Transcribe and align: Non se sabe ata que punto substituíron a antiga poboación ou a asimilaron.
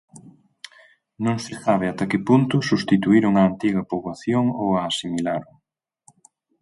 Non 1.25 1.37
se 1.45 1.53
sabe 1.63 1.85
ata 1.87 2.09
que 2.11 2.25
punto 2.29 2.55
substituíron 2.69 3.33
a 3.35 3.41
antiga 3.49 3.87
poboación 3.91 4.45
ou 4.61 4.67
a 4.73 4.81
asimilaron. 4.91 5.53